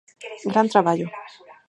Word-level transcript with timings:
Gran 0.51 0.67
traballo. 0.73 1.07